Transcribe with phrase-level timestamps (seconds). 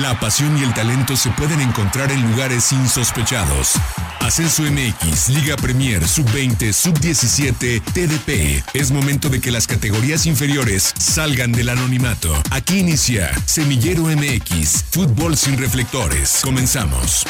[0.00, 3.74] La pasión y el talento se pueden encontrar en lugares insospechados.
[4.20, 8.64] Ascenso MX, Liga Premier, Sub-20, Sub-17, TDP.
[8.72, 12.34] Es momento de que las categorías inferiores salgan del anonimato.
[12.50, 16.40] Aquí inicia Semillero MX, Fútbol sin reflectores.
[16.42, 17.26] Comenzamos.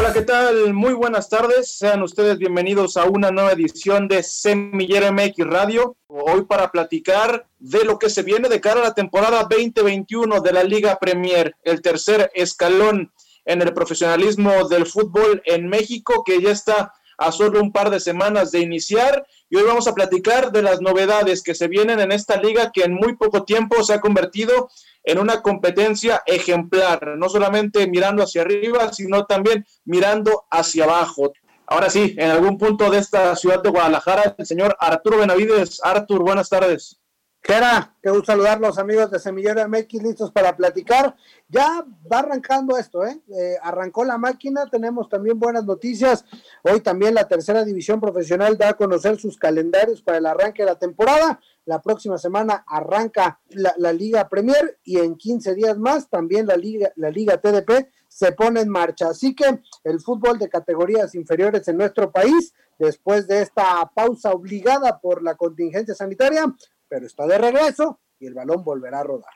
[0.00, 0.72] Hola, ¿qué tal?
[0.72, 1.76] Muy buenas tardes.
[1.76, 5.94] Sean ustedes bienvenidos a una nueva edición de Semillero MX Radio.
[6.06, 10.52] Hoy para platicar de lo que se viene de cara a la temporada 2021 de
[10.54, 13.12] la Liga Premier, el tercer escalón
[13.44, 18.00] en el profesionalismo del fútbol en México, que ya está a solo un par de
[18.00, 19.26] semanas de iniciar.
[19.50, 22.84] Y hoy vamos a platicar de las novedades que se vienen en esta liga que
[22.84, 24.70] en muy poco tiempo se ha convertido
[25.02, 31.32] en una competencia ejemplar, no solamente mirando hacia arriba, sino también mirando hacia abajo.
[31.66, 35.80] Ahora sí, en algún punto de esta ciudad de Guadalajara, el señor Arturo Benavides.
[35.82, 36.99] Artur, buenas tardes.
[37.42, 41.16] Gera, qué gusto saludarlos amigos de Semillero MX, listos para platicar.
[41.48, 43.18] Ya va arrancando esto, ¿eh?
[43.34, 43.56] ¿eh?
[43.62, 46.26] Arrancó la máquina, tenemos también buenas noticias.
[46.62, 50.68] Hoy también la tercera división profesional da a conocer sus calendarios para el arranque de
[50.68, 51.40] la temporada.
[51.64, 56.92] La próxima semana arranca la, Liga Premier y en 15 días más también la Liga,
[56.96, 59.08] la Liga TDP se pone en marcha.
[59.08, 65.00] Así que el fútbol de categorías inferiores en nuestro país, después de esta pausa obligada
[65.00, 66.44] por la contingencia sanitaria,
[66.90, 69.32] pero está de regreso y el balón volverá a rodar.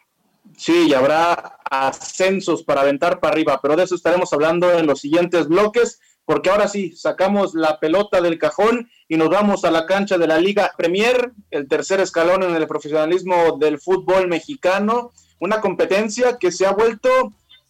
[0.58, 5.00] Sí, y habrá ascensos para aventar para arriba, pero de eso estaremos hablando en los
[5.00, 9.86] siguientes bloques, porque ahora sí, sacamos la pelota del cajón y nos vamos a la
[9.86, 15.60] cancha de la Liga Premier, el tercer escalón en el profesionalismo del fútbol mexicano, una
[15.60, 17.08] competencia que se ha vuelto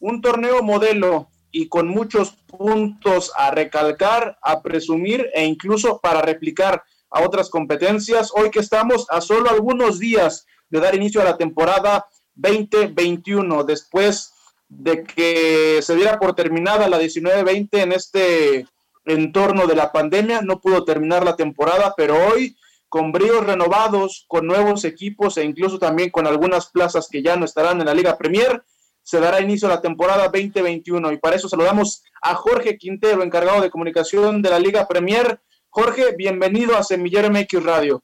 [0.00, 6.82] un torneo modelo y con muchos puntos a recalcar, a presumir e incluso para replicar
[7.14, 8.32] a otras competencias.
[8.34, 14.32] Hoy que estamos a solo algunos días de dar inicio a la temporada 2021, después
[14.68, 18.66] de que se diera por terminada la 19-20 en este
[19.04, 22.56] entorno de la pandemia, no pudo terminar la temporada, pero hoy
[22.88, 27.44] con bríos renovados, con nuevos equipos e incluso también con algunas plazas que ya no
[27.44, 28.64] estarán en la Liga Premier,
[29.02, 33.60] se dará inicio a la temporada 2021 y para eso saludamos a Jorge Quintero, encargado
[33.60, 35.40] de comunicación de la Liga Premier.
[35.76, 38.00] Jorge, bienvenido a Semillero MX Radio.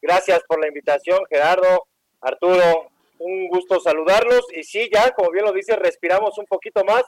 [0.00, 1.86] Gracias por la invitación, Gerardo,
[2.20, 2.88] Arturo,
[3.20, 4.44] un gusto saludarlos.
[4.52, 7.04] Y sí, ya, como bien lo dice, respiramos un poquito más,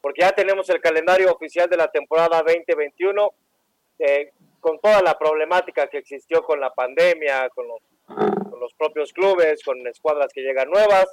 [0.00, 3.34] porque ya tenemos el calendario oficial de la temporada 2021,
[3.98, 9.12] eh, con toda la problemática que existió con la pandemia, con los, con los propios
[9.12, 11.04] clubes, con escuadras que llegan nuevas.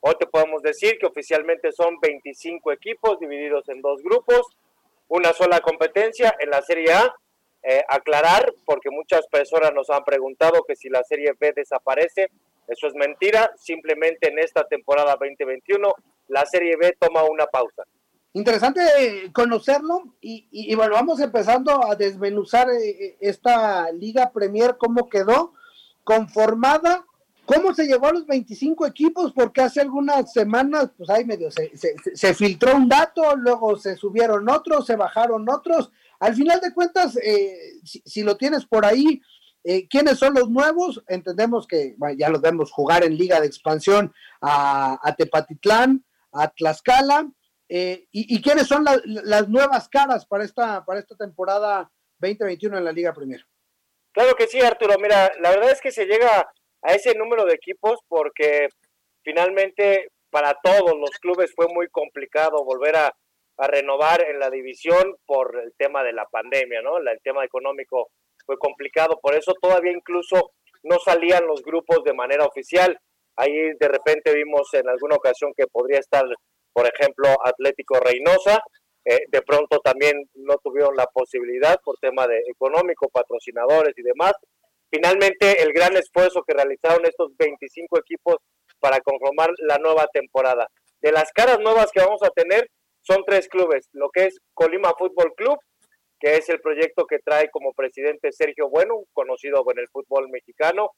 [0.00, 4.46] Hoy te podemos decir que oficialmente son 25 equipos divididos en dos grupos,
[5.08, 7.14] una sola competencia en la Serie A
[7.64, 12.28] eh, aclarar, porque muchas personas nos han preguntado que si la Serie B desaparece,
[12.66, 15.94] eso es mentira, simplemente en esta temporada 2021
[16.28, 17.84] la Serie B toma una pausa.
[18.32, 18.80] Interesante
[19.32, 25.52] conocerlo y, y, bueno, vamos empezando a desmenuzar eh, esta Liga Premier, cómo quedó
[26.02, 27.04] conformada,
[27.44, 32.34] cómo se llegó a los 25 equipos, porque hace algunas semanas, pues ahí medio se
[32.34, 37.80] filtró un dato, luego se subieron otros, se bajaron otros, al final de cuentas, eh,
[37.82, 39.20] si, lo tienes por ahí,
[39.64, 41.02] eh, ¿quiénes son los nuevos?
[41.08, 47.28] Entendemos que ya los vemos jugar en Liga de Expansión a, Tepatitlán, a Tlaxcala.
[47.68, 51.90] Eh, y, quiénes son las nuevas caras para esta, para esta temporada
[52.20, 53.44] 2021 en la Liga Primera?
[54.12, 54.94] Claro que sí, Arturo.
[55.00, 58.68] Mira, la verdad es que se llega a ese número de equipos porque
[59.24, 63.12] finalmente para todos los clubes fue muy complicado volver a,
[63.62, 66.98] a renovar en la división por el tema de la pandemia, ¿no?
[66.98, 68.08] El tema económico
[68.44, 70.50] fue complicado, por eso todavía incluso
[70.82, 72.98] no salían los grupos de manera oficial.
[73.36, 76.24] Ahí de repente vimos en alguna ocasión que podría estar,
[76.72, 78.58] por ejemplo, Atlético Reynosa.
[79.04, 84.32] Eh, de pronto también no tuvieron la posibilidad por tema de económico, patrocinadores y demás.
[84.90, 88.38] Finalmente, el gran esfuerzo que realizaron estos 25 equipos
[88.80, 90.66] para conformar la nueva temporada.
[91.00, 92.68] De las caras nuevas que vamos a tener,
[93.02, 95.58] son tres clubes, lo que es Colima Fútbol Club,
[96.18, 100.90] que es el proyecto que trae como presidente Sergio Bueno, conocido en el fútbol mexicano,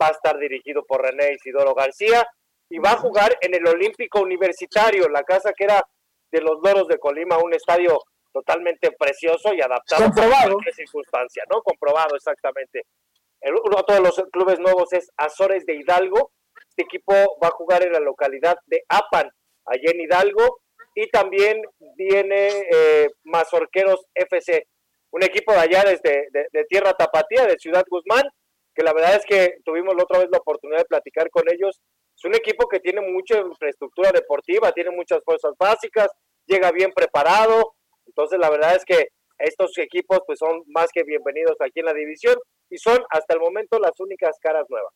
[0.00, 2.26] va a estar dirigido por René Isidoro García
[2.70, 5.82] y va a jugar en el Olímpico Universitario, la casa que era
[6.30, 7.98] de los Loros de Colima, un estadio
[8.32, 11.60] totalmente precioso y adaptado a cualquier circunstancia, ¿no?
[11.60, 12.86] Comprobado exactamente.
[13.42, 16.32] El, uno de los clubes nuevos es Azores de Hidalgo.
[16.70, 17.12] Este equipo
[17.42, 19.28] va a jugar en la localidad de Apan,
[19.66, 20.61] allá en Hidalgo,
[20.94, 21.62] y también
[21.96, 24.66] viene eh, Mazorqueros FC,
[25.10, 28.24] un equipo de allá desde de, Tierra Tapatía, de Ciudad Guzmán,
[28.74, 31.80] que la verdad es que tuvimos la otra vez la oportunidad de platicar con ellos.
[32.16, 36.08] Es un equipo que tiene mucha infraestructura deportiva, tiene muchas fuerzas básicas,
[36.46, 37.74] llega bien preparado,
[38.06, 41.94] entonces la verdad es que estos equipos pues son más que bienvenidos aquí en la
[41.94, 42.36] división
[42.70, 44.92] y son hasta el momento las únicas caras nuevas.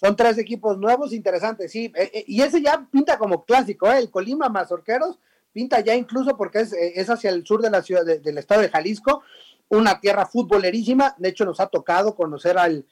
[0.00, 1.92] Son tres equipos nuevos, interesantes, sí.
[1.94, 3.98] Eh, eh, y ese ya pinta como clásico, ¿eh?
[3.98, 5.18] el Colima Mazorqueros
[5.52, 8.70] pinta ya incluso porque es, es hacia el sur de la ciudad del estado de
[8.70, 9.22] Jalisco,
[9.68, 11.14] una tierra futbolerísima.
[11.18, 12.86] De hecho, nos ha tocado conocer al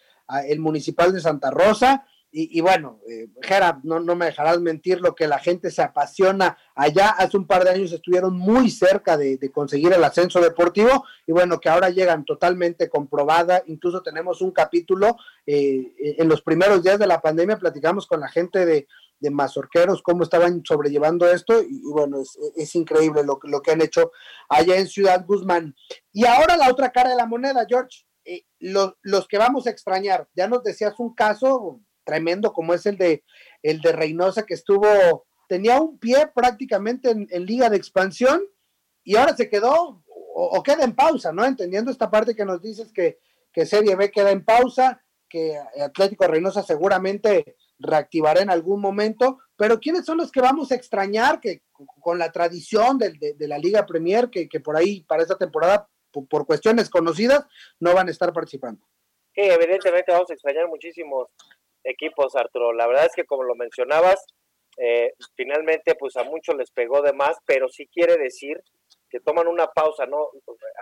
[0.46, 2.04] el municipal de Santa Rosa.
[2.30, 6.58] Y, bueno, eh, Jera, no, no me dejarás mentir lo que la gente se apasiona
[6.74, 7.08] allá.
[7.08, 11.58] Hace un par de años estuvieron muy cerca de, conseguir el ascenso deportivo y bueno,
[11.58, 13.62] que ahora llegan totalmente comprobada.
[13.66, 15.16] Incluso tenemos un capítulo
[15.46, 18.86] eh, en los primeros días de la pandemia, platicamos con la gente de,
[19.20, 22.18] de Mazorqueros, cómo estaban sobrellevando esto y, bueno,
[22.56, 24.12] es, increíble lo, lo que han hecho
[24.48, 25.74] allá en Ciudad Guzmán.
[26.12, 28.04] Y ahora la otra cara de la moneda, George.
[28.24, 32.96] Eh, los que vamos a extrañar, ya nos decías un caso tremendo como es el
[32.96, 33.22] de
[33.62, 38.42] el de Reynosa que estuvo tenía un pie prácticamente en, liga de expansión
[39.04, 41.44] y ahora se quedó o, queda en pausa, ¿no?
[41.44, 43.18] Entendiendo esta parte que nos dices que,
[43.52, 49.80] que Serie B queda en pausa, que Atlético Reynosa seguramente reactivará en algún momento, pero
[49.80, 51.62] ¿quiénes son los que vamos a extrañar que
[52.00, 55.88] con la tradición de, de, la Liga Premier, que, que, por ahí para esta temporada,
[56.12, 57.44] por, cuestiones conocidas,
[57.80, 58.84] no van a estar participando?
[59.34, 61.28] Sí, evidentemente vamos a extrañar muchísimos
[61.88, 62.72] equipos, Arturo.
[62.72, 64.24] La verdad es que como lo mencionabas,
[64.76, 68.62] eh, finalmente pues a muchos les pegó de más, pero sí quiere decir
[69.10, 70.30] que toman una pausa, ¿no?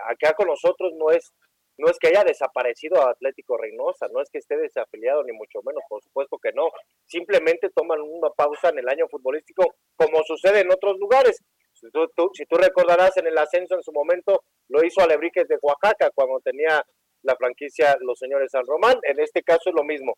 [0.09, 1.33] Acá con nosotros no es
[1.79, 5.83] no es que haya desaparecido Atlético Reynosa, no es que esté desafiliado ni mucho menos,
[5.87, 6.69] por supuesto que no.
[7.05, 11.39] Simplemente toman una pausa en el año futbolístico como sucede en otros lugares.
[11.73, 15.59] Si tú, si tú recordarás en el ascenso en su momento, lo hizo Alebriques de
[15.61, 16.83] Oaxaca cuando tenía
[17.21, 18.97] la franquicia Los Señores San Román.
[19.03, 20.15] En este caso es lo mismo.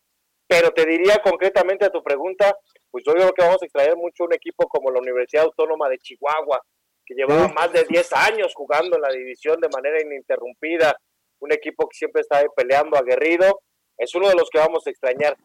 [0.50, 2.58] Pero te diría concretamente a tu pregunta,
[2.90, 5.98] pues yo creo que vamos a extraer mucho un equipo como la Universidad Autónoma de
[5.98, 6.60] Chihuahua,
[7.06, 10.96] que llevaba más de 10 años jugando en la división de manera ininterrumpida,
[11.38, 13.60] un equipo que siempre está peleando aguerrido,
[13.96, 15.36] es uno de los que vamos a extrañar.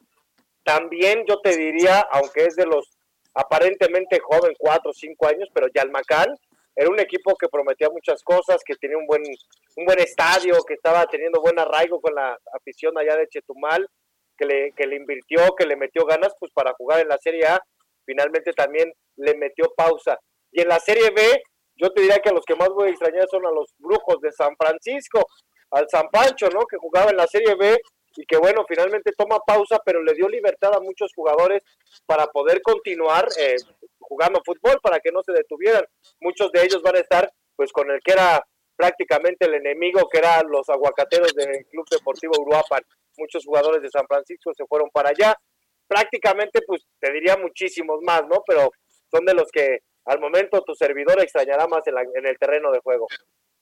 [0.63, 2.89] También yo te diría, aunque es de los
[3.35, 6.33] aparentemente joven, 4 o 5 años, pero Yalmacán
[6.75, 10.73] era un equipo que prometía muchas cosas, que tenía un buen, un buen estadio, que
[10.73, 13.87] estaba teniendo buen arraigo con la afición allá de Chetumal,
[14.37, 17.45] que le, que le invirtió, que le metió ganas pues para jugar en la Serie
[17.47, 17.59] A,
[18.05, 20.17] finalmente también le metió pausa.
[20.51, 21.41] Y en la Serie B,
[21.75, 24.21] yo te diría que a los que más voy a extrañar son a los brujos
[24.21, 25.25] de San Francisco,
[25.71, 26.65] al San Pancho, ¿no?
[26.65, 27.77] Que jugaba en la Serie B
[28.17, 31.63] y que bueno, finalmente toma pausa, pero le dio libertad a muchos jugadores
[32.05, 33.57] para poder continuar eh,
[33.99, 35.83] jugando fútbol, para que no se detuvieran.
[36.21, 38.41] Muchos de ellos van a estar pues con el que era
[38.75, 42.83] prácticamente el enemigo, que eran los aguacateros del Club Deportivo Uruapan
[43.17, 45.35] muchos jugadores de San Francisco se fueron para allá.
[45.87, 48.43] Prácticamente, pues te diría muchísimos más, ¿no?
[48.47, 48.71] Pero
[49.11, 53.07] son de los que al momento tu servidor extrañará más en, el terreno de juego.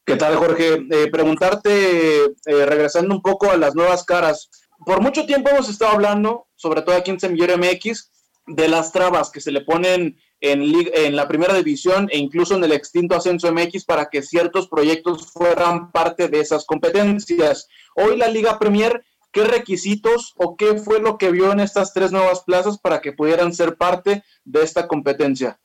[0.06, 0.86] ¿Qué tal, Jorge?
[0.92, 4.50] Eh, preguntarte, eh, regresando un poco a las nuevas caras.
[4.86, 8.12] Por mucho tiempo hemos estado hablando, sobre todo aquí en Semillero MX,
[8.48, 10.64] de las trabas que se le ponen en,
[10.94, 15.32] en, la primera división e incluso en el extinto ascenso MX para que ciertos proyectos
[15.32, 17.70] fueran parte de esas competencias.
[17.96, 22.12] Hoy la Liga Premier ¿Qué requisitos o qué fue lo que vio en estas tres
[22.12, 25.60] nuevas plazas para que pudieran ser parte de esta competencia?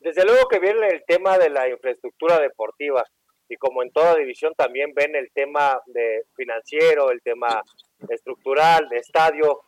[0.00, 3.04] Desde luego que viene el tema de la infraestructura deportiva
[3.48, 7.62] y como en toda división también ven el tema de financiero, el tema
[8.08, 9.60] estructural, de estadio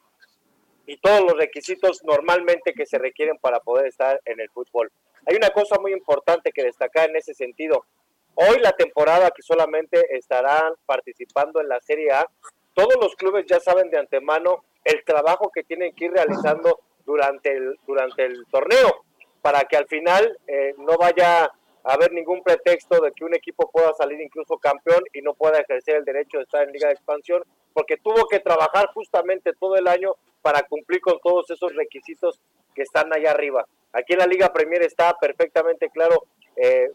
[0.86, 4.90] y todos los requisitos normalmente que se requieren para poder estar en el fútbol.
[5.26, 7.86] Hay una cosa muy importante que destacar en ese sentido.
[8.34, 12.26] Hoy la temporada que solamente estarán participando en la Serie A
[12.74, 17.52] todos los clubes ya saben de antemano el trabajo que tienen que ir realizando durante
[17.52, 19.04] el, durante el torneo,
[19.42, 23.70] para que al final eh, no vaya a haber ningún pretexto de que un equipo
[23.70, 26.94] pueda salir incluso campeón y no pueda ejercer el derecho de estar en Liga de
[26.94, 32.40] Expansión, porque tuvo que trabajar justamente todo el año para cumplir con todos esos requisitos
[32.74, 33.66] que están allá arriba.
[33.92, 36.24] Aquí en la Liga Premier está perfectamente claro
[36.56, 36.90] eh,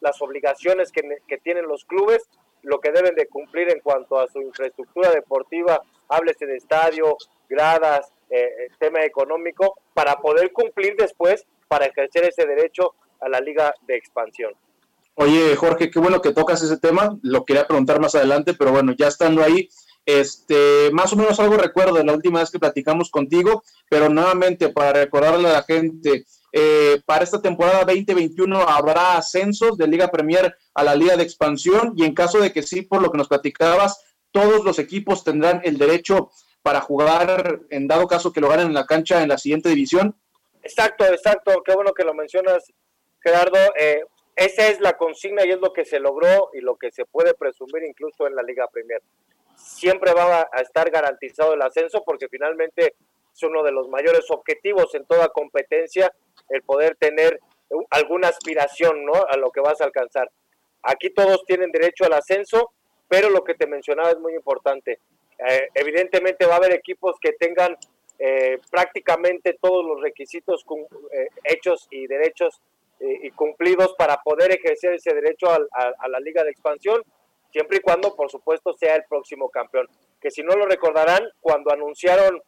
[0.00, 2.28] las obligaciones que, que tienen los clubes
[2.64, 7.16] lo que deben de cumplir en cuanto a su infraestructura deportiva, háblese de estadio,
[7.48, 13.40] gradas, eh, eh, tema económico, para poder cumplir después para ejercer ese derecho a la
[13.40, 14.52] liga de expansión.
[15.16, 18.92] Oye, Jorge, qué bueno que tocas ese tema, lo quería preguntar más adelante, pero bueno,
[18.98, 19.68] ya estando ahí,
[20.06, 24.68] este, más o menos algo recuerdo de la última vez que platicamos contigo, pero nuevamente
[24.70, 26.24] para recordarle a la gente,
[26.56, 31.94] eh, para esta temporada 2021 habrá ascensos de Liga Premier a la Liga de Expansión
[31.96, 35.62] y en caso de que sí, por lo que nos platicabas, todos los equipos tendrán
[35.64, 36.30] el derecho
[36.62, 40.14] para jugar, en dado caso que lo ganen en la cancha en la siguiente división?
[40.62, 41.60] Exacto, exacto.
[41.64, 42.72] Qué bueno que lo mencionas,
[43.20, 43.58] Gerardo.
[43.76, 44.04] Eh,
[44.36, 47.34] esa es la consigna y es lo que se logró y lo que se puede
[47.34, 49.02] presumir incluso en la Liga Premier.
[49.56, 52.94] Siempre va a estar garantizado el ascenso porque finalmente
[53.34, 56.12] es uno de los mayores objetivos en toda competencia
[56.48, 57.40] el poder tener
[57.90, 59.14] alguna aspiración ¿no?
[59.28, 60.30] a lo que vas a alcanzar.
[60.82, 62.72] Aquí todos tienen derecho al ascenso,
[63.08, 64.98] pero lo que te mencionaba es muy importante.
[65.38, 67.76] Eh, evidentemente va a haber equipos que tengan
[68.18, 70.64] eh, prácticamente todos los requisitos
[71.12, 72.60] eh, hechos y derechos
[73.00, 75.58] y cumplidos para poder ejercer ese derecho a,
[75.98, 77.02] a, la liga de expansión,
[77.50, 79.88] siempre y cuando, por supuesto, sea el próximo campeón.
[80.20, 82.40] Que si no lo recordarán, cuando anunciaron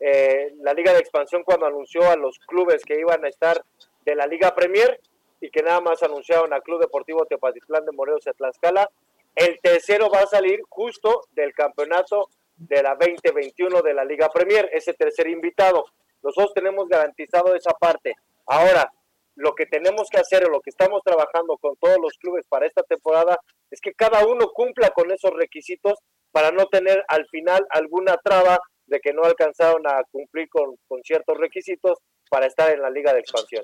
[0.00, 3.62] la liga de expansión, cuando anunció a los clubes que iban a estar
[4.04, 5.00] de la liga Premier
[5.40, 8.88] y que nada más anunciaron a Club Deportivo Tepatitlán de Morelos y Tlaxcala,
[9.34, 14.68] el tercero va a salir justo del campeonato de la 2021 de la Liga Premier,
[14.72, 15.84] ese tercer invitado.
[16.22, 18.14] Nosotros tenemos garantizado esa parte.
[18.46, 18.92] Ahora,
[19.36, 22.82] lo que tenemos que hacer lo que estamos trabajando con todos los clubes para esta
[22.82, 23.38] temporada
[23.70, 26.00] es que cada uno cumpla con esos requisitos
[26.32, 31.02] para no tener al final alguna traba de que no alcanzaron a cumplir con, con
[31.02, 31.98] ciertos requisitos
[32.30, 33.62] para estar en la liga de expansión.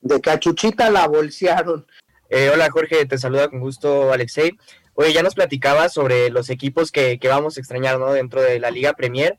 [0.00, 1.86] De cachuchita la bolsearon.
[2.28, 4.52] Eh, hola Jorge, te saluda con gusto Alexei.
[4.94, 8.12] Oye, ya nos platicaba sobre los equipos que, vamos a extrañar ¿no?
[8.12, 9.38] dentro de la Liga Premier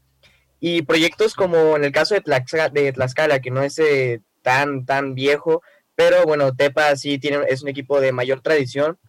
[0.59, 4.85] y proyectos como en el caso de, Tlaxcala, de Tlaxcala que no es eh, tan,
[4.85, 5.61] tan viejo,
[5.95, 8.99] pero bueno, Tepa sí tiene, es un equipo de mayor tradición.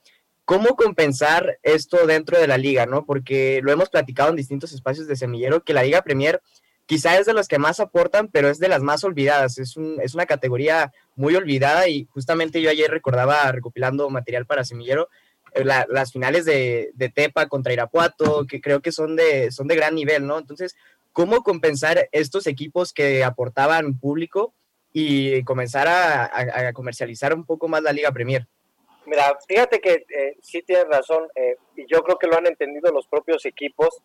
[0.47, 2.87] ¿Cómo compensar esto dentro de la liga?
[2.87, 3.05] ¿no?
[3.05, 6.41] Porque lo hemos platicado en distintos espacios de semillero, que la Liga Premier
[6.87, 9.59] quizá es de las que más aportan, pero es de las más olvidadas.
[9.59, 14.65] Es, un, es una categoría muy olvidada y justamente yo ayer recordaba recopilando material para
[14.65, 15.09] semillero
[15.53, 19.97] eh, las finales de, Tepa contra Irapuato, que creo que son de, son de gran
[19.97, 20.39] nivel, ¿no?
[20.39, 20.77] Entonces,
[21.13, 24.55] ¿cómo compensar estos equipos que aportaban público
[24.93, 28.47] y comenzar a, comercializar un poco más la Liga Premier?
[29.07, 32.91] Mira, fíjate que eh, sí tienes razón, eh, y yo creo que lo han entendido
[32.93, 34.03] los propios equipos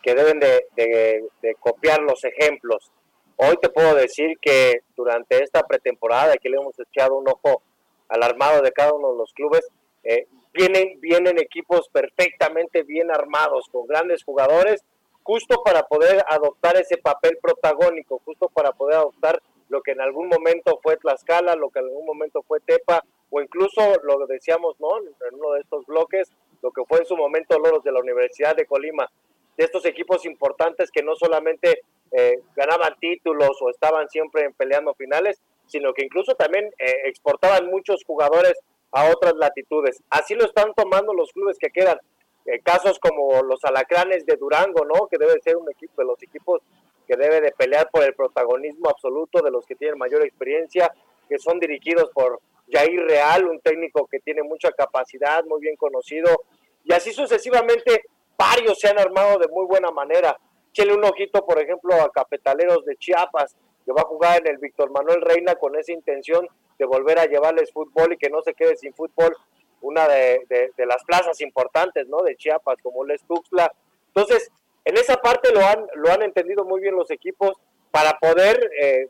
[0.00, 1.26] que deben de,
[1.58, 2.92] copiar los ejemplos.
[3.36, 7.62] Hoy te puedo decir que durante esta pretemporada, que le hemos echado un ojo
[8.08, 9.66] al armado de cada uno de los clubes,
[10.04, 14.84] eh, vienen, vienen equipos perfectamente bien armados, con grandes jugadores,
[15.24, 20.28] justo para poder adoptar ese papel protagónico, justo para poder adoptar lo que en algún
[20.28, 24.98] momento fue Tlaxcala, lo que en algún momento fue Tepa, o incluso lo decíamos ¿no?
[24.98, 26.30] en uno de estos bloques,
[26.62, 29.10] lo que fue en su momento Loros de la Universidad de Colima,
[29.56, 31.82] de estos equipos importantes que no solamente
[32.12, 38.02] eh, ganaban títulos o estaban siempre peleando finales, sino que incluso también eh, exportaban muchos
[38.04, 38.54] jugadores
[38.92, 40.02] a otras latitudes.
[40.08, 41.98] Así lo están tomando los clubes que quedan.
[42.46, 45.06] Eh, casos como los Alacranes de Durango, ¿no?
[45.08, 46.62] Que debe ser un equipo de los equipos
[47.06, 50.90] que debe de pelear por el protagonismo absoluto de los que tienen mayor experiencia,
[51.28, 56.44] que son dirigidos por Jair Real, un técnico que tiene mucha capacidad, muy bien conocido,
[56.84, 58.02] y así sucesivamente
[58.36, 60.38] varios se han armado de muy buena manera.
[60.72, 64.58] Chele un ojito, por ejemplo, a Capetaleros de Chiapas, que va a jugar en el
[64.58, 66.46] Víctor Manuel Reina con esa intención
[66.78, 69.34] de volver a llevarles fútbol y que no se quede sin fútbol
[69.80, 72.22] una de, las plazas importantes, ¿no?
[72.22, 73.72] De Chiapas, como Les Tuxtla.
[74.08, 74.50] Entonces,
[74.84, 77.52] en esa parte lo han, lo han entendido muy bien los equipos
[77.90, 79.08] para poder eh,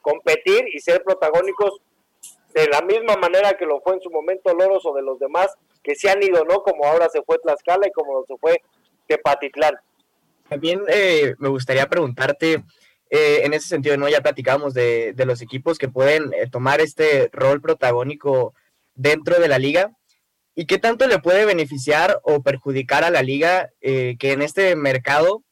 [0.00, 1.80] competir y ser protagónicos
[2.54, 5.54] de la misma manera que lo fue en su momento Loros o de los demás
[5.82, 6.62] que se han ido, ¿no?
[6.62, 8.62] Como ahora se fue Tlaxcala y como se fue
[9.06, 9.74] Tepatitlán.
[10.48, 12.62] También eh, me gustaría preguntarte,
[13.10, 14.08] eh, en ese sentido, ¿no?
[14.08, 18.54] Ya platicábamos de, los equipos que pueden eh, tomar este rol protagónico
[18.94, 19.92] dentro de la liga.
[20.54, 25.42] ¿Y qué tanto le puede beneficiar o perjudicar a la liga que en este mercado,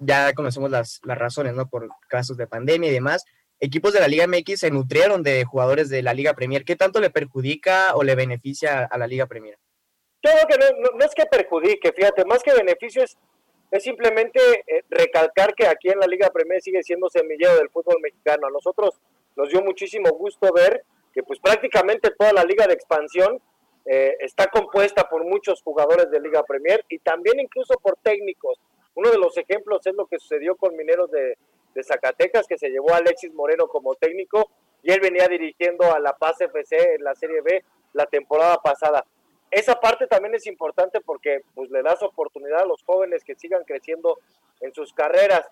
[0.00, 1.68] ya conocemos las, las razones, ¿no?
[1.68, 3.24] Por casos de pandemia y demás,
[3.60, 6.64] equipos de la Liga MX se nutrieron de jugadores de la Liga Premier.
[6.64, 9.58] ¿Qué tanto le perjudica o le beneficia a la Liga Premier?
[10.22, 15.54] Yo creo que no, es que perjudique, fíjate, más que beneficio es simplemente eh, recalcar
[15.54, 18.46] que aquí en la Liga Premier sigue siendo semillero del fútbol mexicano.
[18.46, 19.00] A nosotros
[19.36, 23.40] nos dio muchísimo gusto ver que pues prácticamente toda la Liga de Expansión
[23.84, 28.58] eh, está compuesta por muchos jugadores de Liga Premier y también incluso por técnicos.
[28.94, 31.36] Uno de los ejemplos es lo que sucedió con Mineros de,
[31.74, 34.50] de Zacatecas, que se llevó a Alexis Moreno como técnico
[34.82, 39.04] y él venía dirigiendo a La Paz FC en la Serie B la temporada pasada
[39.50, 43.64] esa parte también es importante porque pues le das oportunidad a los jóvenes que sigan
[43.64, 44.18] creciendo
[44.60, 45.48] en sus carreras.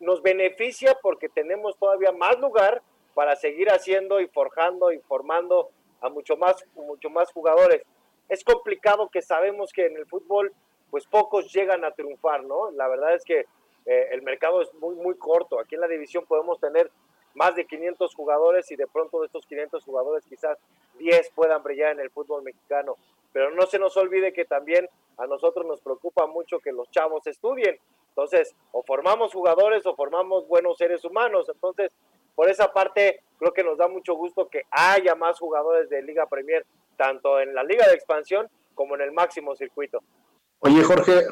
[0.00, 2.82] Nos beneficia porque tenemos todavía más lugar
[3.14, 5.70] para seguir haciendo y forjando y formando
[6.00, 7.82] a mucho más, mucho más jugadores.
[8.28, 10.52] Es complicado que sabemos que en el fútbol
[10.90, 12.70] pues pocos llegan a triunfar, ¿no?
[12.72, 13.46] La verdad es que
[13.86, 15.58] eh, el mercado es muy, muy corto.
[15.60, 16.90] Aquí en la división podemos tener
[17.34, 20.58] más de 500 jugadores y de pronto de estos 500 jugadores quizás
[20.98, 22.96] 10 puedan brillar en el fútbol mexicano.
[23.32, 24.88] Pero no se nos olvide que también
[25.18, 27.78] a nosotros nos preocupa mucho que los chavos estudien.
[28.08, 31.48] Entonces, o formamos jugadores o formamos buenos seres humanos.
[31.48, 31.92] Entonces,
[32.34, 36.26] por esa parte, creo que nos da mucho gusto que haya más jugadores de Liga
[36.26, 36.64] Premier,
[36.96, 40.02] tanto en la Liga de Expansión como en el máximo circuito.
[40.58, 41.26] Oye, Jorge,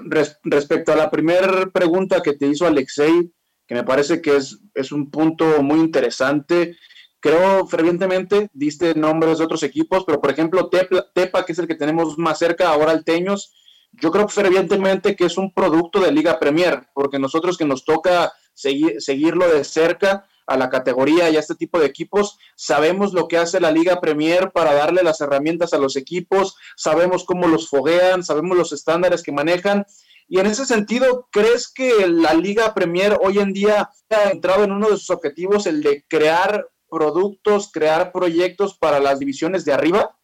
[0.44, 3.32] respecto a la primera pregunta que te hizo Alexei,
[3.66, 6.76] que me parece que es, es un punto muy interesante.
[7.20, 11.74] Creo fervientemente, diste nombres de otros equipos, pero por ejemplo, Tepa, que es el que
[11.74, 13.52] tenemos más cerca, ahora el Teños,
[13.92, 18.32] yo creo fervientemente que es un producto de Liga Premier, porque nosotros que nos toca
[18.52, 23.28] seguir, seguirlo de cerca, a la categoría y a este tipo de equipos, sabemos lo
[23.28, 27.68] que hace la Liga Premier para darle las herramientas a los equipos, sabemos cómo los
[27.68, 29.86] foguean, sabemos los estándares que manejan
[30.28, 34.72] y en ese sentido, ¿crees que la Liga Premier hoy en día ha entrado en
[34.72, 40.16] uno de sus objetivos, el de crear productos, crear proyectos para las divisiones de arriba?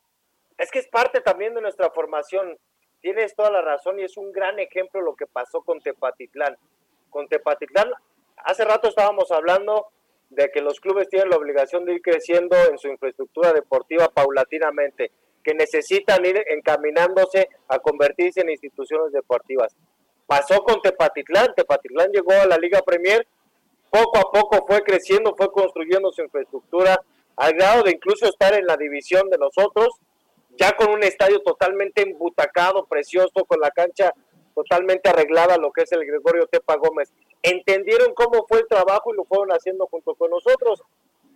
[0.56, 2.58] Es que es parte también de nuestra formación.
[3.00, 6.56] Tienes toda la razón y es un gran ejemplo lo que pasó con Tepatitlán.
[7.10, 7.90] Con Tepatitlán,
[8.36, 9.88] hace rato estábamos hablando
[10.30, 15.10] de que los clubes tienen la obligación de ir creciendo en su infraestructura deportiva paulatinamente,
[15.42, 19.76] que necesitan ir encaminándose a convertirse en instituciones deportivas.
[20.26, 23.26] Pasó con Tepatitlán, Tepatitlán llegó a la Liga Premier,
[23.90, 27.00] poco a poco fue creciendo, fue construyendo su infraestructura,
[27.36, 29.88] al grado de incluso estar en la división de nosotros,
[30.56, 34.12] ya con un estadio totalmente embutacado, precioso, con la cancha
[34.54, 37.12] totalmente arreglada, lo que es el Gregorio Tepa Gómez.
[37.42, 40.82] Entendieron cómo fue el trabajo y lo fueron haciendo junto con nosotros.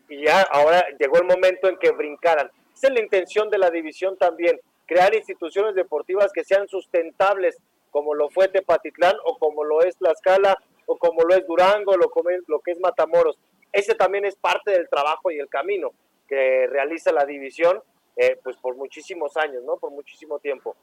[0.09, 2.51] Y ya ahora llegó el momento en que brincaran.
[2.75, 7.57] Esa es la intención de la división también, crear instituciones deportivas que sean sustentables
[7.91, 12.11] como lo fue Tepatitlán o como lo es Tlaxcala o como lo es Durango, lo,
[12.49, 13.39] lo que es Matamoros.
[13.73, 15.93] Ese también es parte del trabajo y el camino
[16.27, 17.81] que realiza la división
[18.17, 19.77] eh, pues por muchísimos años, ¿no?
[19.77, 20.77] Por muchísimo tiempo.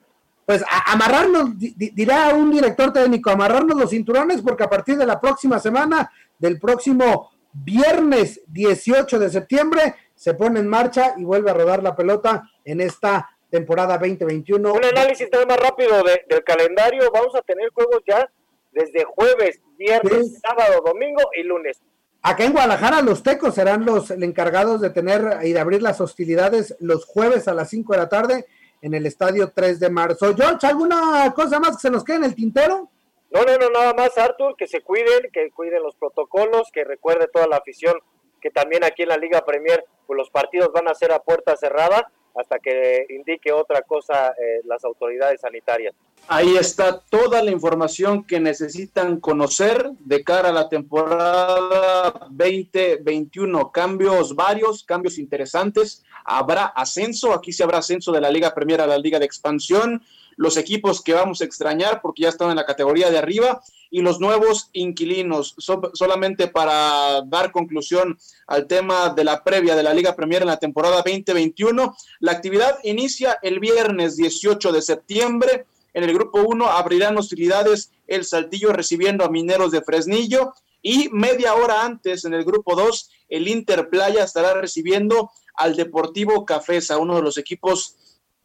[0.46, 5.60] Pues amarrarnos, dirá un director técnico, amarrarnos los cinturones porque a partir de la próxima
[5.60, 11.84] semana, del próximo viernes 18 de septiembre, se pone en marcha y vuelve a rodar
[11.84, 14.74] la pelota en esta temporada 2021.
[14.74, 17.12] Un análisis más rápido del calendario.
[17.12, 18.30] Vamos a tener juegos ya
[18.72, 21.82] desde jueves, viernes, sábado, domingo y lunes.
[22.24, 26.76] Acá en Guadalajara los tecos serán los encargados de tener y de abrir las hostilidades
[26.80, 28.46] los jueves a las 5 de la tarde
[28.82, 30.36] en el estadio 3 de marzo.
[30.36, 32.90] George, ¿alguna cosa más que se nos quede en el tintero?
[33.32, 37.28] No, no, no, nada más, Arthur, que se cuiden, que cuiden los protocolos, que recuerde
[37.28, 37.94] toda la afición
[38.42, 41.56] que también aquí en la Liga Premier pues los partidos van a ser a puerta
[41.56, 45.94] cerrada hasta que indique otra cosa eh, las autoridades sanitarias.
[46.28, 53.72] Ahí está toda la información que necesitan conocer de cara a la temporada 2021.
[53.72, 56.04] Cambios varios, cambios interesantes.
[56.24, 60.04] Habrá ascenso, aquí sí habrá ascenso de la Liga Premier a la Liga de Expansión
[60.38, 64.02] los equipos que vamos a extrañar porque ya están en la categoría de arriba y
[64.02, 65.56] los nuevos inquilinos.
[65.94, 68.18] solamente para dar conclusión
[68.48, 72.80] al tema de la previa de la Liga Premier en la temporada 2021, la actividad
[72.84, 75.66] inicia el viernes 18 de septiembre.
[75.94, 81.54] En el grupo 1 abrirán hostilidades el Saltillo recibiendo a Mineros de Fresnillo y media
[81.54, 87.16] hora antes en el grupo 2 el Inter Playa estará recibiendo al Deportivo Cafesa, uno
[87.16, 87.96] de los equipos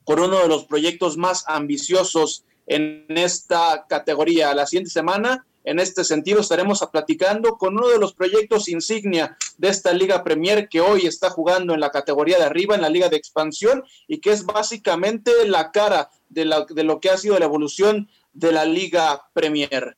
[0.07, 4.55] con uno de los proyectos más ambiciosos en esta categoría.
[4.55, 9.69] La siguiente semana, en este sentido, estaremos platicando con uno de los proyectos insignia de
[9.69, 13.09] esta Liga Premier que hoy está jugando en la categoría de arriba, en la Liga
[13.09, 17.47] de Expansión, y que es básicamente la cara de, de lo que ha sido la
[17.47, 19.97] evolución de la Liga Premier.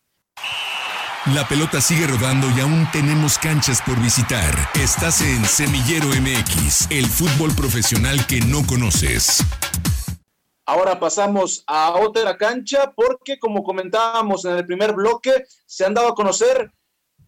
[1.35, 4.55] La pelota sigue rodando y aún tenemos canchas por visitar.
[4.75, 9.45] Estás en Semillero MX, el fútbol profesional que no conoces.
[10.65, 16.09] Ahora pasamos a otra cancha porque, como comentábamos en el primer bloque, se han dado
[16.09, 16.73] a conocer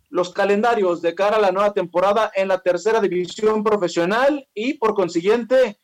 [0.09, 4.95] los calendarios de cara a la nueva temporada en la tercera división profesional y por
[4.95, 5.79] consiguiente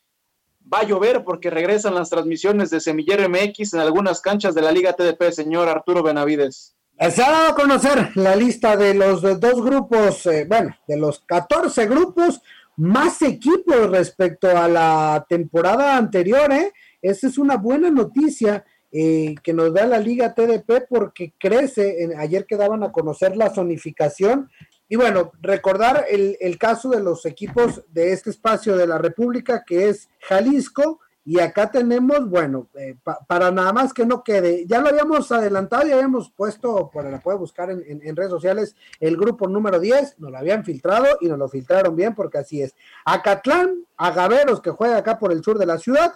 [0.73, 4.73] va a llover porque regresan las transmisiones de Semillero MX en algunas canchas de la
[4.73, 6.76] Liga TDP, señor Arturo Benavides.
[6.99, 11.21] Se ha dado a conocer la lista de los dos grupos, eh, bueno, de los
[11.21, 12.41] 14 grupos,
[12.77, 16.73] más equipos respecto a la temporada anterior, ¿eh?
[17.03, 22.09] Esa es una buena noticia eh, que nos da la Liga TDP porque crece.
[22.17, 24.51] ayer quedaban a conocer la zonificación.
[24.89, 29.91] Y bueno, recordar el, caso de los equipos de este espacio de la República, que
[29.91, 34.91] es Jalisco Y acá tenemos, bueno, eh, para nada más que no quede, ya lo
[34.91, 39.81] habíamos adelantado y habíamos puesto, por la puede buscar en, redes sociales, el grupo número
[39.81, 42.77] 10, nos lo habían filtrado y nos lo filtraron bien porque así es.
[43.05, 46.15] Acatlán, Agaveros, que juega acá por el sur de la ciudad,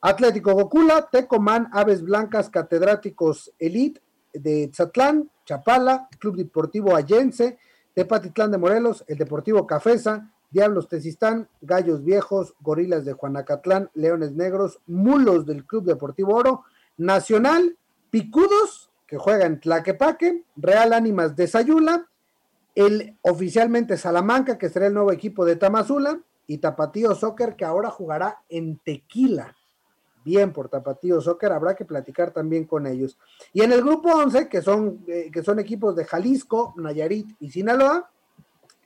[0.00, 4.00] Atlético Gocula, Tecomán, Aves Blancas, Catedráticos Elite
[4.32, 7.58] de Tzatlán, Chapala, Club Deportivo Allense,
[7.94, 14.80] Tepatitlán de Morelos, el Deportivo Cafesa, Diablos Tezistán, Gallos Viejos, Gorilas de Juanacatlán, Leones Negros,
[14.86, 16.64] Mulos del Club Deportivo Oro,
[16.96, 17.76] Nacional,
[18.08, 22.08] Picudos, que juega en Tlaquepaque, Real Ánimas de Sayula,
[22.74, 27.90] el oficialmente Salamanca, que será el nuevo equipo de Tamazula, y Tapatío Soccer, que ahora
[27.90, 29.54] jugará en Tequila.
[30.24, 33.18] Bien por Tapatío Soccer, habrá que platicar también con ellos.
[33.52, 37.50] Y en el grupo 11, que son, eh, que son equipos de Jalisco, Nayarit y
[37.50, 38.10] Sinaloa,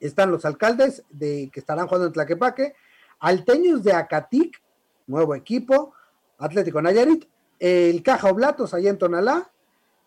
[0.01, 2.75] están los alcaldes de que estarán jugando en Tlaquepaque,
[3.19, 4.63] Alteños de Acatic,
[5.07, 5.93] nuevo equipo,
[6.39, 7.27] Atlético Nayarit,
[7.59, 9.51] el Caja Oblatos allá en Tonalá,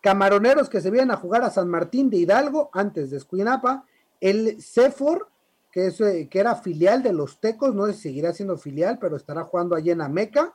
[0.00, 3.86] Camaroneros que se vienen a jugar a San Martín de Hidalgo antes de Escuinapa,
[4.20, 5.30] el Cefor,
[5.70, 8.98] que, es, eh, que era filial de los Tecos, no sé si seguirá siendo filial,
[8.98, 10.54] pero estará jugando allá en Ameca,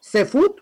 [0.00, 0.60] Cefut,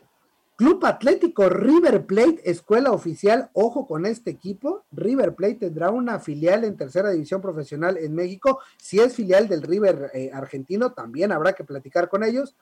[0.60, 4.84] Club Atlético River Plate, escuela oficial, ojo con este equipo.
[4.92, 8.60] River Plate tendrá una filial en tercera división profesional en México.
[8.76, 12.56] Si es filial del River eh, argentino, también habrá que platicar con ellos.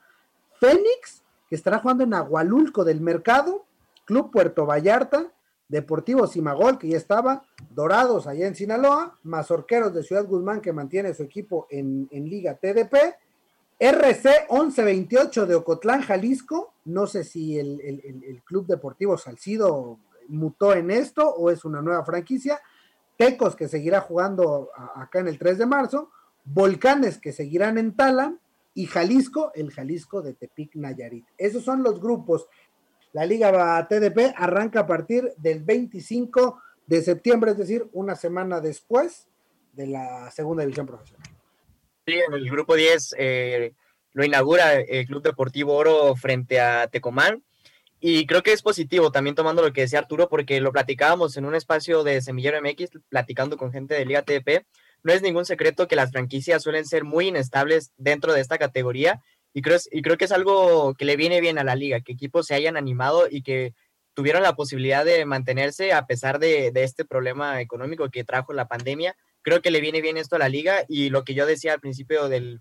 [0.60, 3.66] Fénix, que estará jugando en Agualulco del Mercado.
[4.04, 5.32] Club Puerto Vallarta,
[5.66, 7.42] Deportivo Simagol, que ya estaba.
[7.70, 9.18] Dorados allá en Sinaloa.
[9.24, 12.94] Mazorqueros de Ciudad Guzmán, que mantiene su equipo en, en Liga TDP.
[13.78, 16.74] RC 1128 de Ocotlán, Jalisco.
[16.84, 22.60] No sé si el, Club Deportivo Salcido mutó en esto o es una nueva franquicia.
[23.16, 26.10] Tecos que seguirá jugando acá en el 3 de marzo.
[26.44, 28.36] Volcanes que seguirán en Tala.
[28.74, 31.26] Y Jalisco, el Jalisco de Tepic Nayarit.
[31.36, 32.48] Esos son los grupos.
[33.12, 39.26] La Liga TDP arranca a partir del 25 de septiembre, es decir, una semana después
[39.72, 41.27] de la segunda división profesional.
[42.08, 43.74] Sí, en el grupo 10 eh,
[44.14, 47.44] lo inaugura el Club Deportivo Oro frente a Tecomán.
[48.00, 51.44] Y creo que es positivo también tomando lo que decía Arturo, porque lo platicábamos en
[51.44, 54.64] un espacio de Semillero MX, platicando con gente de Liga TDP.
[55.02, 59.20] No es ningún secreto que las franquicias suelen ser muy inestables dentro de esta categoría.
[59.52, 62.12] Y creo, y creo que es algo que le viene bien a la liga, que
[62.12, 63.74] equipos se hayan animado y que
[64.14, 68.66] tuvieron la posibilidad de mantenerse a pesar de, de este problema económico que trajo la
[68.66, 71.74] pandemia creo que le viene bien esto a la liga y lo que yo decía
[71.74, 72.60] al principio del,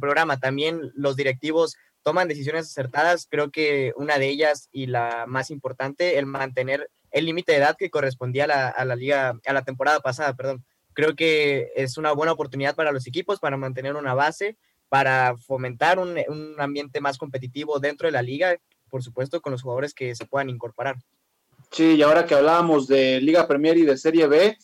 [0.00, 5.50] programa, también los directivos toman decisiones acertadas, creo que una de ellas y la más
[5.50, 10.00] importante, el mantener el límite de edad que correspondía a la, liga, a la temporada
[10.00, 10.64] pasada, perdón.
[10.92, 14.56] Creo que es una buena oportunidad para los equipos, para mantener una base,
[14.88, 18.56] para fomentar un, un ambiente más competitivo dentro de la liga,
[18.88, 20.96] por supuesto, con los jugadores que se puedan incorporar.
[21.70, 24.56] Sí, y ahora que hablábamos de Liga Premier y de Serie B,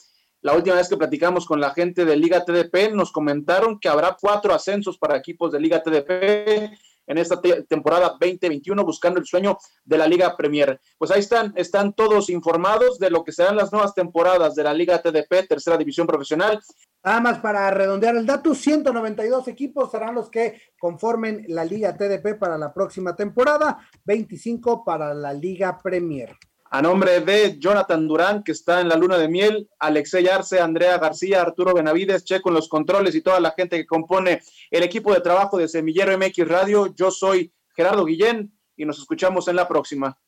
[0.43, 4.17] la última vez que platicamos con la gente de Liga TDP, nos comentaron que habrá
[4.21, 6.73] cuatro ascensos para equipos de Liga TDP
[7.07, 10.81] en esta temporada 2021 buscando el sueño de la Liga Premier.
[10.99, 14.75] Pues ahí están, están todos informados de lo que serán las nuevas temporadas de la
[14.75, 16.61] Liga TDP, tercera división profesional.
[17.05, 22.39] Nada más para redondear el dato, 192 equipos serán los que conformen la Liga TDP
[22.39, 26.37] para la próxima temporada, 25 para la Liga Premier.
[26.75, 30.97] A nombre de Jonathan Durán, que está en la luna de miel, Alexey Arce, Andrea
[30.97, 35.13] García, Arturo Benavides, Checo en los controles y toda la gente que compone el equipo
[35.13, 39.69] de trabajo de Semillero MX Radio, yo soy Gerardo Guillén y nos escuchamos en la
[39.69, 40.19] próxima.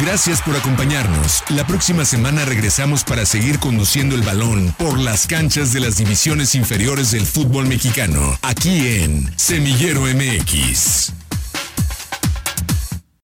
[0.00, 1.44] Gracias por acompañarnos.
[1.50, 6.54] La próxima semana regresamos para seguir conduciendo el balón por las canchas de las divisiones
[6.54, 11.23] inferiores del fútbol mexicano, aquí en Semillero MX.